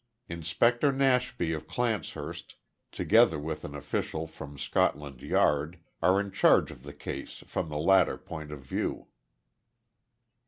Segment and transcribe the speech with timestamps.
[0.27, 2.55] Inspector Nashby of Clancehurst,
[2.91, 7.77] together with an official from Scotland Yard are in charge of the case from the
[7.77, 9.09] latter point of view."